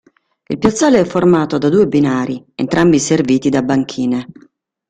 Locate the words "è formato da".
0.99-1.69